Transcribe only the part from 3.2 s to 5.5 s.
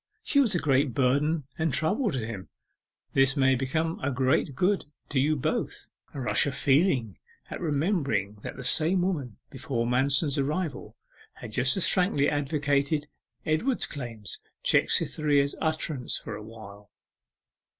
may become a great good to you